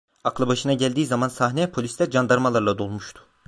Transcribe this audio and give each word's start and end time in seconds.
Aklı 0.23 0.47
başına 0.47 0.73
geldiği 0.73 1.05
zaman 1.05 1.27
sahne, 1.27 1.71
polisler, 1.71 2.09
candarmalarla 2.11 2.77
dolmuştu… 2.77 3.21